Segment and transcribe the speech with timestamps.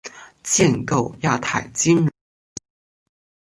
[0.41, 2.61] 建构亚太金融中心